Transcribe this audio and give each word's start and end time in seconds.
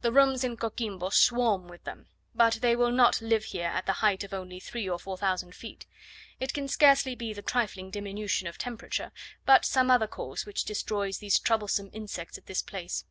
The 0.00 0.12
rooms 0.12 0.44
in 0.44 0.56
Coquimbo 0.56 1.08
swarm 1.10 1.66
with 1.66 1.82
them; 1.82 2.06
but 2.36 2.58
they 2.62 2.76
will 2.76 2.92
not 2.92 3.20
live 3.20 3.46
here 3.46 3.66
at 3.66 3.84
the 3.84 3.94
height 3.94 4.22
of 4.22 4.32
only 4.32 4.60
three 4.60 4.88
or 4.88 4.96
four 4.96 5.16
thousand 5.16 5.56
feet: 5.56 5.86
it 6.38 6.54
can 6.54 6.68
scarcely 6.68 7.16
be 7.16 7.32
the 7.32 7.42
trifling 7.42 7.90
diminution 7.90 8.46
of 8.46 8.58
temperature, 8.58 9.10
but 9.44 9.64
some 9.64 9.90
other 9.90 10.06
cause 10.06 10.46
which 10.46 10.62
destroys 10.66 11.18
these 11.18 11.40
troublesome 11.40 11.90
insects 11.92 12.38
at 12.38 12.46
this 12.46 12.62
place. 12.62 13.06